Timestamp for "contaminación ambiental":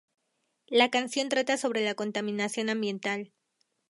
1.93-3.31